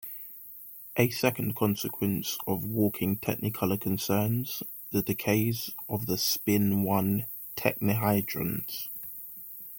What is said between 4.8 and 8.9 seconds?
the decays of the spin-one technihadrons.